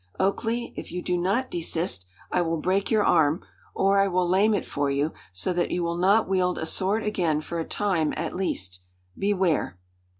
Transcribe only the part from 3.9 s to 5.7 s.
I will lame it for you so that